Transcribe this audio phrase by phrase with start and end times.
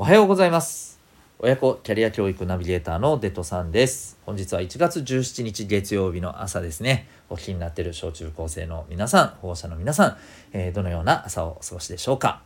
[0.00, 1.00] おはようございます。
[1.40, 4.16] 親子キャリア教育ナビゲーターのデトさんです。
[4.24, 7.08] 本日は1月17日月曜日の朝ですね。
[7.28, 10.16] お聞きになっている小中高生の皆さん保護者の皆さん、
[10.52, 12.42] えー、どのような朝をお過ごしでしょうか。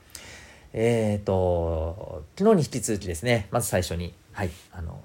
[0.73, 4.98] えっ、ー、と昨日に引き続きですねまず最初にはいあの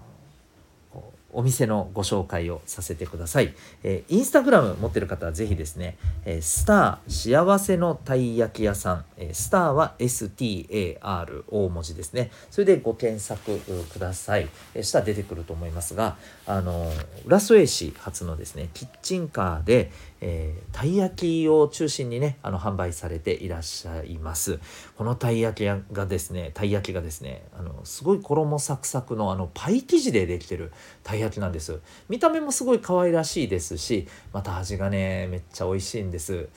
[1.33, 3.53] お店のご紹介をさせてください。
[3.83, 12.31] えー、インスタグラム持ってる方はぜひですね、えー、スター幸せのたい焼き屋さん、えー、スターは STAR 大文字ですね。
[12.49, 14.47] それでご検索ください。
[14.73, 16.91] えー、下出てくると思いますが、あの
[17.25, 19.91] 浦添市発のですね、キッチンカーで、
[20.21, 24.59] えー、たい焼きを中心にね、あの販売されていらっしゃいます。
[24.97, 30.71] このたい焼きがですね、たい焼きがですね、あのすごい衣サクサクのあのパイ生地でできてる
[31.03, 31.79] たい焼きなんです。
[32.09, 36.47] 見た目もすごい可愛らしいですしまた味がねめっちゃ美味しいんです。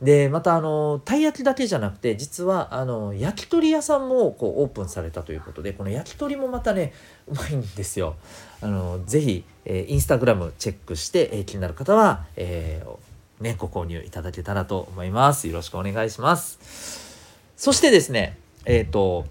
[0.00, 6.94] でまたあのたい焼きだけじゃなくて実はあの焼き鳥屋さんもこうオープンされたということでこの焼き鳥もまたね
[7.28, 8.16] うまいんですよ。
[8.62, 13.09] あのぜひ、えー、インスタグラムチェックして、えー、気になる方は、えー、
[13.40, 17.16] ねご購入いただけたらと思いますよろしくお願いします
[17.56, 19.26] そしてですねえっ、ー、と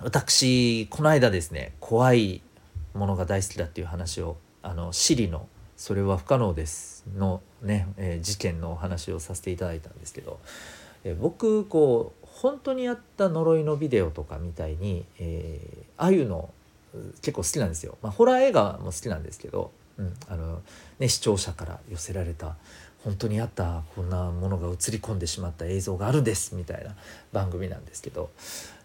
[0.00, 2.42] 私この間ですね怖い
[2.94, 10.38] ものが大好きだっていう話をあのシリの「それは不可能です」のね、えー、事件のお話をさせていただいたんですけど、
[11.04, 16.50] えー、僕こう本当にあった呪いのビデオとかみたいに、えー、ああいうの
[17.22, 17.98] 結構好きなんですよ。
[18.02, 20.62] まあ、ホラー映画も好きなんですけど、うんあの
[20.98, 22.56] ね、視聴者から寄せられた
[23.06, 26.96] 本当にあったこんなものが映り込んでしまった映像があるんですみたいな
[27.32, 28.30] 番組なんですけど、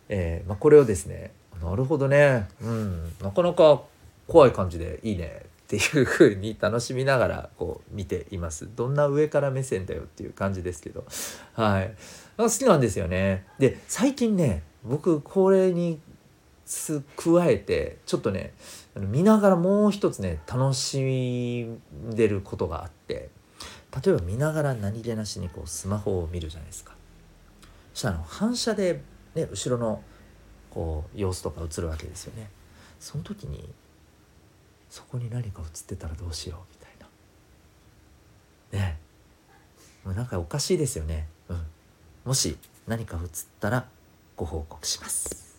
[0.09, 3.81] えーまあ、これをですねなるほどね、うん、なかなか
[4.27, 8.67] 怖い感じでいいねっていう風に楽しみながらこう見ています。
[8.75, 11.05] どんな上から目線だよっていう感じですけど。
[11.53, 11.95] はい。
[12.37, 13.45] 好きなんですよね。
[13.57, 15.99] で最近ね僕これに
[17.15, 18.53] 加えてちょっとね
[18.95, 23.29] 見ながらもう一つね楽しんでることがあって。
[24.03, 26.93] 例えば見ながら何気なしにこうスマホを見るじゃないですか。
[27.93, 29.01] そしたら反射で、
[29.35, 30.01] ね、後ろの
[30.69, 32.49] こう様子とか映るわけですよね。
[32.99, 33.67] その時に
[34.89, 36.91] そこに何か映ってたらどうしようみたい
[38.71, 38.79] な。
[38.79, 38.97] ね。
[40.05, 41.27] もうなんかおかしいですよね。
[41.49, 41.61] うん。
[42.25, 42.57] もし
[42.87, 43.87] 何か映ったら
[44.37, 45.50] ご報告します。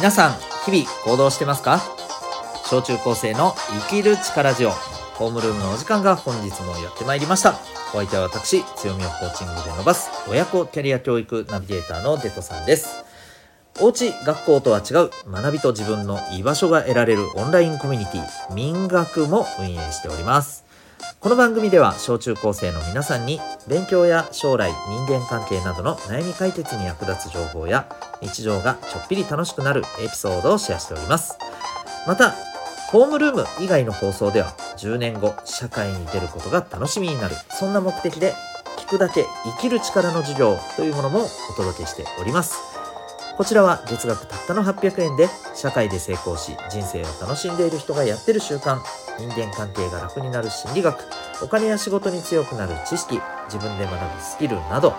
[0.00, 0.32] 皆さん
[0.64, 1.78] 日々行動してますか？
[2.70, 3.52] 小中高生の
[3.86, 4.70] 生きる力ジオ。
[4.70, 7.50] ホームルームのお時間が本日もやってまいりました。
[7.92, 13.04] お相手は私強みをコーチングで伸ばす親子キャリア教育ナビゲーターのデトさんです。
[13.78, 20.64] おうち学校とは違う学びと自分の居場所が得られるオンラインコミュニティ民学も運営しております。
[21.20, 24.70] この番組では小中高生の皆さんに勉強や将来
[25.06, 27.88] 人間関係などの悩み解決に役立つ情報や
[28.20, 31.38] 日常がちょっぴり楽しくなるエピソードをシェアしております。
[32.06, 32.34] また
[32.90, 37.36] ホームルーム以外の放送では10年後社会に出ることが楽しみになる。
[37.50, 38.34] そんな目的で
[38.78, 39.24] 聞くだけ
[39.56, 42.56] 生きる力の授業というものもお届けしております。
[43.36, 48.78] こちらは月額たったの800円で社会で成功し人生を楽しんでいる人がやってる習慣。
[49.20, 50.98] 人間関係が楽になる心理学。
[51.42, 53.20] お金や仕事に強くなる知識。
[53.44, 54.94] 自分で学ぶスキルなど。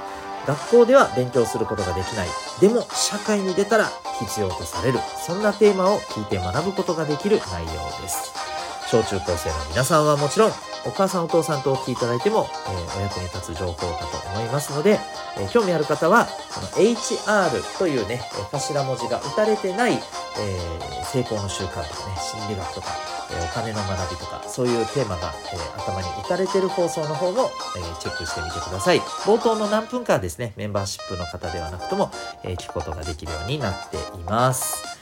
[0.46, 2.28] 学校では勉強することができない。
[2.60, 3.90] でも社会に出たら
[4.20, 5.00] 必要とされる。
[5.26, 7.72] そんなテーマを聞いて学ぶことができる内容
[8.02, 8.51] です。
[8.92, 10.52] 小中高生の皆さんはもちろん
[10.86, 15.00] お母さんお父さんとお聞きいただいても、えー、お役に立つ情報かと思いますので、
[15.40, 18.20] えー、興味ある方はこの HR というね
[18.52, 22.88] 頭文字が打たれてない、えー、成功の習慣とかね心理学とか、
[23.32, 29.00] えお金の学びとかそういうテーマが、え頭に打たれてる放送の方も、えチェックしてみてください。
[29.00, 32.12] 冒頭の何分かはですねメンバーシップの方ではなくとも、
[32.44, 35.02] え聞くことができるようになっています。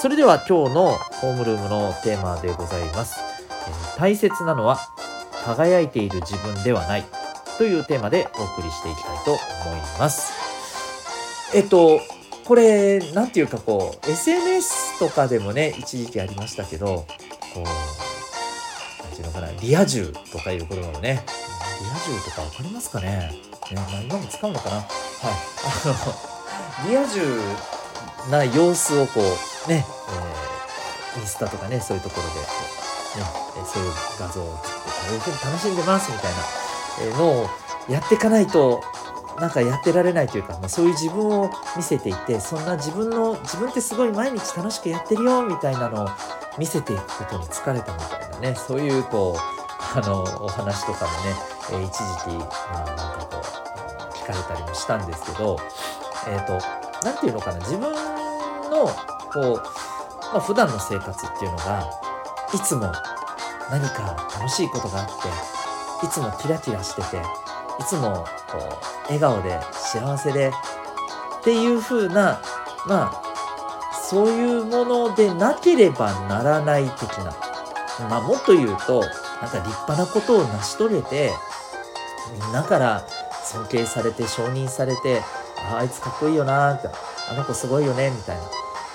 [0.00, 3.27] それでは今日のホームルームのテーマでございます、
[3.98, 4.78] 大切なのは
[5.44, 7.04] 輝いている自分ではない
[7.56, 9.40] というテーマでお送りしていきたいと思
[9.76, 10.32] います。
[11.54, 12.00] えっと、
[12.44, 17.06] これ、なんていうかこう、SNS とかでもね、一時期ありましたけど、こ
[17.56, 17.58] う、
[19.02, 21.24] なんていうのかな、リア充とかいう言葉もね、
[21.80, 23.32] リア充とかわかりますかね？
[23.70, 24.76] ね、まあ、今も使うのかな？
[24.76, 24.86] はい。
[26.84, 27.40] あの、リア充
[28.30, 29.84] な様子をこう、ね、
[31.16, 32.46] えー、インスタとかね、そういうところで
[33.64, 37.46] そういう画像を作ってこういうふうに楽しんでますみたいなのを
[37.88, 38.82] やっていかないと
[39.40, 46.08] なんかやってられないというか、まあ、そういう自分を見せていてそんな自分の自分ってすごい毎日楽しくやってるよみたいなのを
[46.58, 51.36] 見せていくことに疲れたみたいなねそういうこうあのお話とかもね、
[51.70, 55.56] えー、一時期まあなんかこう聞かれたりもしたんですけど
[56.26, 56.66] えっ、ー、と
[57.04, 58.86] 何て言うのかな自分の
[59.32, 59.56] こう、
[60.32, 62.07] まあ、普段の生活っていうのが
[62.54, 62.92] いつも
[63.70, 67.16] 何か楽しいことがあっていつもキラキラしてて
[67.80, 70.48] いつもこう笑顔で幸せで
[71.40, 72.40] っていう風な
[72.86, 73.22] まあ
[74.08, 77.36] そういうものでなければならない的な。
[78.08, 81.32] まあもっと言うとなんか立派なことを成し遂げて
[82.32, 83.06] みんなから
[83.44, 85.20] 尊敬されて承認されて
[85.70, 86.88] ああいつかっこいいよなって
[87.30, 88.42] あの子すごいよねみたいな、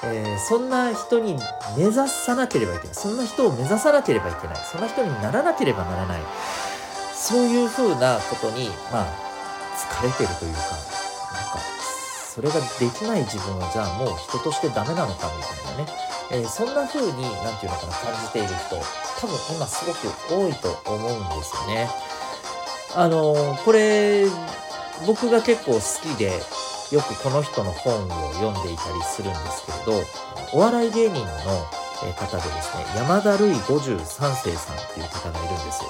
[0.06, 1.38] えー、そんな人に
[1.78, 2.96] 目指さなければいけない。
[2.96, 4.58] そんな人を目指さなければいけない。
[4.72, 6.22] そんな人にならなければならない。
[7.24, 9.34] そういうふうなことにまあ
[9.78, 11.60] 疲れてるというかなんか
[12.28, 15.92] それができない自分はじゃあもう人としてダメなのかみたいなね、
[16.32, 18.76] えー、そんな風に何て言うのかな感じている人
[19.22, 21.90] 多分今すごく多いと思うんですよね。
[22.96, 24.26] あのー、これ
[25.08, 26.42] 僕が結構好きで
[26.94, 30.04] よくこの人の本を読んでいたりするんですけれど
[30.54, 31.26] お笑い芸人の
[32.14, 35.82] 方でですね山田るい53世さんっていう方がいるんです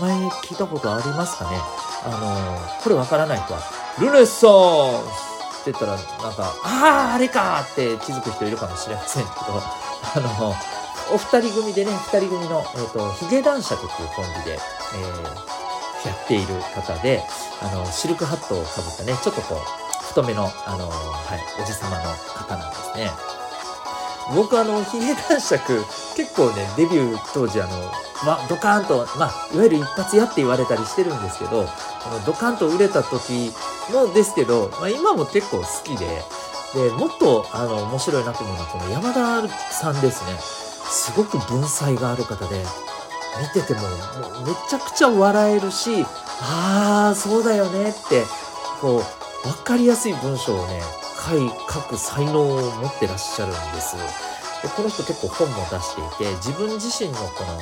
[0.00, 1.58] 前聞いたことありますかね？
[2.04, 3.60] あのこれわからない人は。
[4.00, 5.12] ルネッサン
[5.52, 9.60] スって言ったらなんかあああれかって気づく人いるかもしれませんけど
[10.14, 10.54] あの
[11.12, 17.24] お二人組でね二人組の、えーと、ヒゲ男爵っていうコンビで、えー、やっている方で
[17.60, 19.87] あのシルクハットをかぶったねちょっとこう
[20.18, 22.02] 太めの、あのはい、おじさまの
[22.34, 23.10] 方なんですね。
[24.34, 25.84] 僕あのヒゲ男爵
[26.16, 27.70] 結構ねデビュー当時あの
[28.26, 33.52] まドカーンとまあいわゆる一発屋って言われたりしてるんですけどこのドカーンと売れた時
[33.90, 36.06] もですけど、まあ、今も結構好きで
[36.74, 42.62] でもっとあの面白いなと思うのはこの山田さんですねすごく文才がある方で
[43.40, 43.86] 見ててもも
[44.42, 46.04] うめちゃくちゃ笑えるし
[46.42, 48.24] ああそうだよねって
[48.82, 50.80] こう分かりやすい文章をね
[51.70, 53.96] 書く才能を持ってらっしゃるんです。
[54.62, 57.60] でこの人結構本も出していて自分自身のこの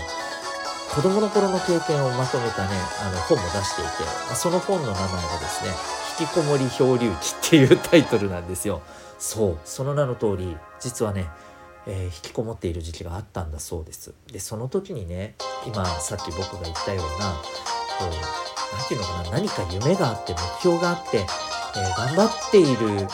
[0.94, 2.70] 子供の頃の経験をまとめたね
[3.02, 3.90] あの本も出していて、
[4.30, 5.70] ま、その本の名前がですね
[6.20, 8.80] 「引きこもり漂流記」っていうタイトルなんですよ。
[9.18, 11.28] そうその名の通り実はね、
[11.86, 14.14] えー、引きこもっている時期があったんだそうです。
[14.32, 15.34] でその時にね
[15.66, 17.32] 今さっき僕が言ったような
[17.98, 21.26] こう何て言うのかな何か夢があって目標があって、
[21.76, 23.06] えー、頑張っている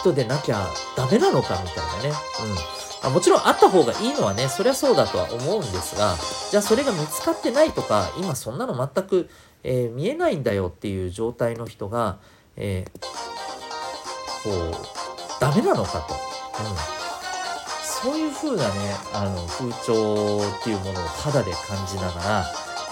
[0.00, 0.66] 人でなきゃ
[0.96, 2.08] ダメなのかみたいなね。
[2.08, 6.16] うんあもちろんあった方がいいのはね、そりゃそうだとは思うんですが、
[6.50, 9.28] じゃあそれが見つかってないとか、今そんなの全く、
[9.62, 12.18] えー、見えないんだよっていう状態の人が、
[12.56, 13.00] えー、
[14.72, 16.14] こう、ダメなのかと。
[16.14, 16.96] うん
[18.02, 22.46] そういう風なね、あの、風潮っていうものを肌で感じながら、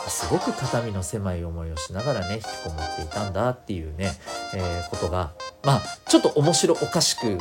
[0.08, 4.12] すごく肩身の狭い思いをしながらね引きこもっていたんだっていうね、
[4.54, 7.38] えー、ことがまあちょっと面白おかしく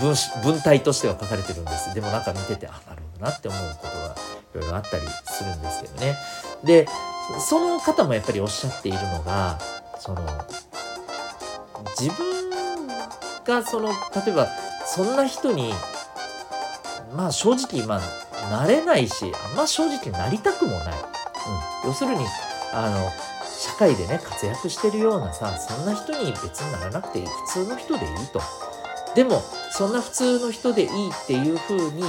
[0.00, 1.94] 文文体としては書かれてるんです。
[1.94, 4.14] でもなんか見ててあなるほどなって思うことが
[4.54, 6.16] いろいろあったりするんですけどね。
[6.64, 6.88] で
[7.48, 9.58] その方もやっぱりおっしゃっているのが
[9.98, 10.22] その
[11.98, 12.88] 自分
[13.44, 14.48] がその例えば
[14.86, 15.72] そんな人に
[17.14, 21.11] まあ正直まあなれないしあんま正直なりたくもない。
[21.84, 22.24] うん、要するに
[22.72, 23.10] あの
[23.44, 27.26] 社会でね活躍してるようなさそんな人に別にならなくていい。
[27.26, 28.40] 普通の人でいいと。
[29.14, 32.02] でもそんな普通の人でいいっていう風に、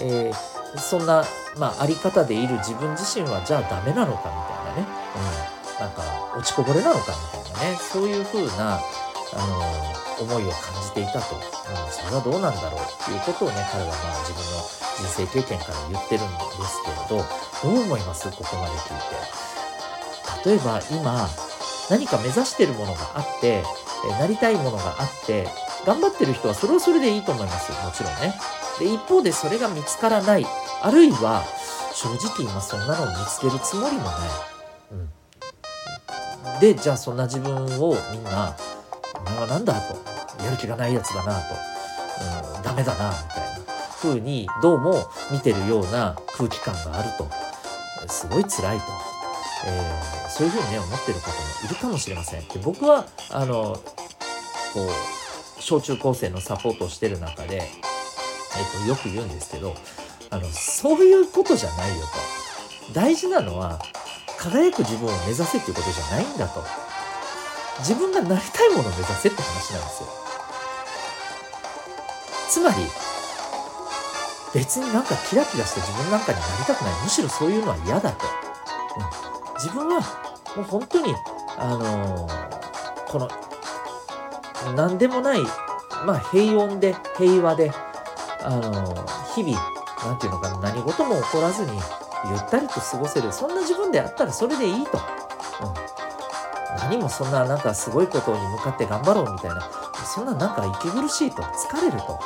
[0.00, 1.24] えー、そんな、
[1.56, 4.28] まあ、あり方でいる自分自身はじゃあダメなのか
[4.74, 5.02] みたいなね、
[5.76, 6.02] うん、なんか
[6.36, 7.78] 落ちこぼれなのかみたいなね。
[7.80, 8.80] そういう風な
[9.34, 14.60] あの思いを感じていたと、うん、それはどうなんだろうっていうことをね彼はまあ自分の
[14.98, 16.34] 人生経験から言ってるんで
[16.68, 17.24] すけれど
[17.62, 18.30] どう思います？
[18.30, 18.98] ここまで聞い
[20.44, 20.50] て。
[20.50, 21.28] 例えば今
[21.88, 23.62] 何か目指してるものがあって
[24.18, 25.46] なりたいものがあって
[25.86, 28.34] 頑張ってる人はそれはそれでいいと思いますもちろんね。
[28.78, 30.46] で一方でそれが見つからない
[30.82, 31.44] あるいは
[31.94, 34.14] 正直今そんなのを見つけるつもりもない。
[34.92, 38.56] うん、でじゃあそんな自分をみんな
[39.26, 39.96] 「お前は何だ?」と
[40.44, 41.54] 「やる気がないやつだな」と
[42.56, 43.52] 「うん、ダメだな」みたいな。
[44.02, 47.30] 風にどうも見てるような空気感があると。
[48.08, 48.84] すごい辛いと、
[49.64, 52.48] えー、そういうふうにね思ってる方もいるかもしれません。
[52.48, 53.80] で僕はあの
[54.74, 59.76] こう小中高生のサポートをしてる中で、えーと、よく言うんですけど
[60.30, 62.06] あのそういうことじゃないよ
[62.86, 62.92] と。
[62.92, 63.80] 大事なのは
[64.36, 66.64] 輝く自分を目指せっていうことじゃないんだと。
[67.78, 70.08] 自分がなりたいものを目指せって話なんですよ。
[72.48, 72.76] つまり
[74.54, 76.94] 別になんかキラキラした自分なんかになりたくない。
[77.02, 78.26] むしろそういうのは嫌だと、
[78.96, 80.00] うん、自分は
[80.54, 81.14] もう本当に
[81.56, 83.30] あのー、この
[84.76, 85.40] 何でもない
[86.04, 87.72] まあ平穏で平和で
[88.42, 89.58] あのー、日々
[90.04, 91.72] 何て言うのかな何事も起こらずに
[92.28, 93.32] ゆったりと過ごせる。
[93.32, 95.74] そんな自分であったらそれでいいと、うん、
[96.82, 99.60] 何もそんななんかすごいことに向かって頑張ろうみたいな。
[100.04, 101.42] そんななんか息苦しいと。
[101.42, 102.20] 疲れると、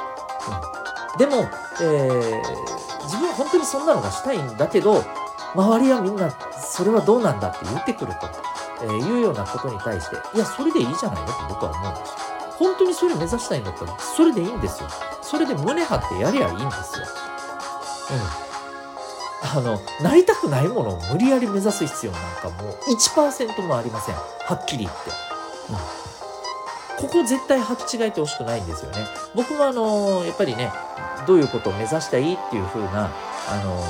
[1.15, 1.49] うん、でも、
[1.83, 5.05] えー、自分は本当にそんなのがしたいんだけど
[5.55, 8.27] 周りはみんなそれはどうなんだって言ってくると、
[8.83, 12.13] えー、いうようなことに対していやそれでいいじゃないのと僕は思うんです
[12.59, 14.89] 本当にそれを目指したいんだったらそれでいいんですよ。
[15.23, 17.07] それで胸張ってやりゃいいんですよ。
[18.41, 18.46] うん。
[19.57, 24.15] あのなりたくないものを無理やり目指す必要なんかもう1%もありません。
[24.15, 25.11] はっきり言って、
[25.71, 29.07] うん、ここ絶対履き違えてほしくないんですよね。
[29.35, 30.71] 僕もあのやっぱりね
[31.27, 33.11] どういうことを目指したいっていう風な
[33.49, 33.83] あの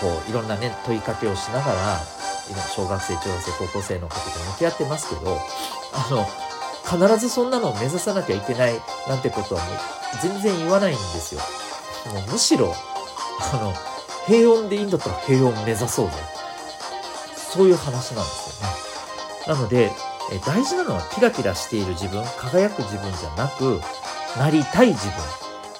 [0.00, 2.00] こういろんなね問いかけをしながら
[2.74, 5.38] 小学生中学生高校生の方と向き合ってますけど
[5.92, 6.26] あの
[7.08, 8.74] 必ずそんなのを目指さなきゃいけない
[9.08, 9.76] なんてことはもう
[10.20, 11.40] 全然言わないんですよ。
[12.12, 12.74] もうむしろ
[13.40, 13.72] あの
[14.26, 16.12] 平穏でいいんだったら平穏目指そうぜ。
[17.36, 18.74] そういう話なんですよね。
[19.46, 19.90] なので
[20.32, 23.80] え大事なのはキラキラしている自分輝く自分じゃなく
[24.38, 25.06] なりたい自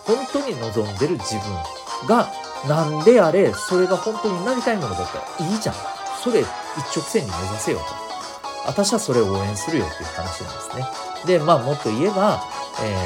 [0.04, 2.30] 分本当に望んでる自分が
[2.68, 5.74] 何であれそれが本当になりたいものだったらいいじゃん。
[6.22, 6.46] それ一
[6.96, 7.84] 直線に目指せよと。
[8.66, 10.86] 私はそれを応援するよっていう話なんですね。
[11.26, 12.42] でまあもっと言えば、
[12.82, 12.96] え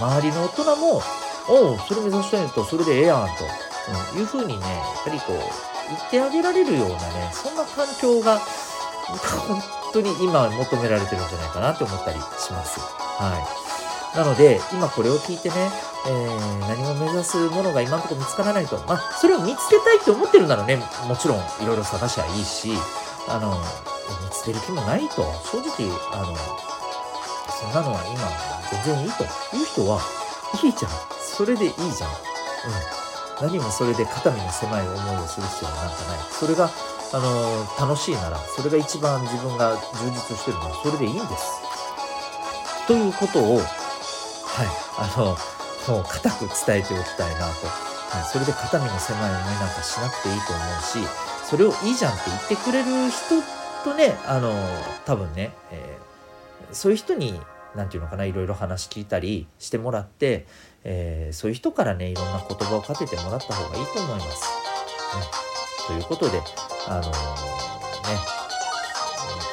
[0.00, 1.02] ー、周りの大人も
[1.48, 3.67] 「おうそれ目指したいんとそれでええやん」と。
[4.14, 5.38] うん、いうふうにね、やっぱりこう、
[5.88, 8.38] 言ってあげられるようなね、そんな環境が、
[9.46, 12.80] 本当に今求められてるんじゃないかなって思ったりします。
[12.80, 13.38] は
[14.14, 14.16] い。
[14.16, 15.70] なので、今これを聞いてね、
[16.06, 20.76] えー、何も目指すものが今のところ見つからないと、まあ、それを見つけたいって思ってるならね、
[21.06, 22.72] もちろんいろいろ探しゃいいし、
[23.28, 23.52] あの、
[24.24, 26.36] 見つける気もないと、正直、あの、
[27.50, 30.00] そんなのは今全然いいという人は、
[30.62, 30.92] いいじゃん。
[31.20, 31.88] それでいいじゃん。
[31.88, 33.07] うん。
[33.40, 36.18] 何もそれで肩身の狭い思いをする必要はなんかない。
[36.30, 36.70] それが
[37.12, 41.68] あの楽しいならそれが一番自分が充実してるのはそれでいいんです。
[42.86, 44.68] ということをはい
[44.98, 45.36] あの
[45.94, 50.98] もう固く伝えておきたいなと、はい、それで肩身の狭い思いなんかしなくていいと思うし
[51.44, 53.40] それをいいじゃんって言ってくれる人
[53.84, 54.52] とねあの
[55.06, 57.40] 多分ね、えー、そういう人に
[57.78, 60.46] 何て言うのかないろいろ話聞いたりしてもらって、
[60.82, 64.42] えー、そういう人からねいろんな言葉をかけてもらった方がいいと思います。
[65.16, 65.22] ね、
[65.86, 66.42] ということで
[66.88, 67.12] あのー、ね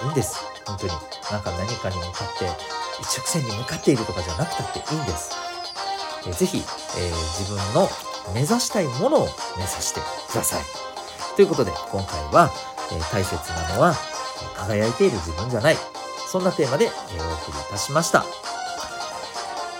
[0.05, 0.91] いいんです本当に
[1.31, 2.45] なんか何かに向かって
[2.99, 5.31] 一直線に向かっているとかじゃなくたっていいんです。
[6.25, 6.63] えー、ぜひ、えー、
[7.43, 7.87] 自分の
[8.33, 10.01] 目指したいものを目指して
[10.31, 10.63] ください。
[11.35, 12.49] ということで今回は、
[12.91, 13.93] えー、大切なのは
[14.57, 15.77] 輝いている自分じゃない
[16.35, 18.25] そんなテーマで、えお送りいたしました。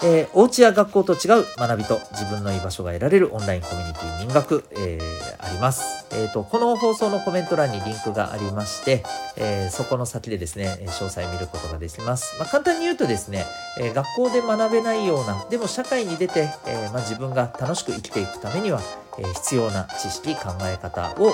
[0.05, 6.05] えー、お家や学校と違う学びと自分の居場所が得られるオンラインコミュニティ民学、えー、あります。
[6.11, 9.03] えーと、この放送のコメント欄にリンクがありまして、
[9.35, 12.37] えー、そこの先でですね、詳細見ることができます。
[12.39, 13.43] まあ、簡単に言うとですね、
[13.77, 18.79] え学校で学べないような、でも社会に出て、えまあ、自分が楽しく生きていくためには、
[19.17, 21.29] え必要な知識考え方をお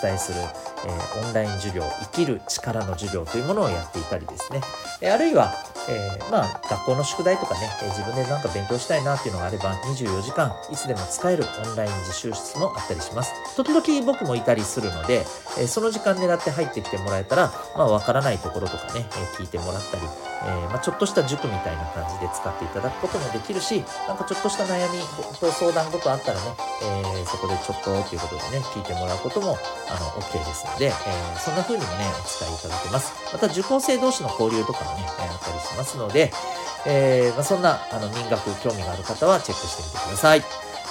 [0.00, 0.40] 伝えする、
[0.86, 4.60] えオンライン授業生きる力の授業というものをやっていたりですね、
[5.00, 5.52] えあるいは、
[5.88, 15.24] えまあ、学校の宿題とかね、え自分で何か勉強したいなっていうのがあれば24時間いつでも使えるオンライン自習室もあったりします時々僕もいたりするので、
[15.58, 20.02] えその時間狙って入ってきてもらえたらまあわからないところとかね、え聞いてもらったり、
[20.44, 24.98] えまあ、ちょっとした塾みたいな感じで使っていただくこともできるしなんかちょっとした悩み
[25.38, 26.44] と相談事あったらね、
[26.82, 29.58] えー、そこでちょっとっていうことでね、聞いてもらうことも、
[29.90, 33.12] あの、OK ですので、えー、そんな風にもね、お伝えいただけます。
[33.32, 36.32] また、受講生同士の交流とかもね、えあったりしますますので、
[36.86, 40.42] えー、まあ、そんな、あの、民学興味がある方はチェックしてみてください。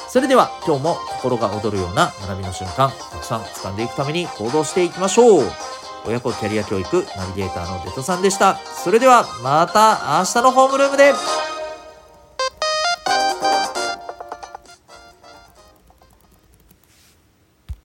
[0.09, 5.51] それでは、今日も心が躍るような学びの瞬間、たくさん掴んでいくために行動していきましょう。
[6.07, 8.57] 親子キャリア教育ナビゲーターのデトさんでした。
[8.57, 11.13] それではまた明日のホームルームで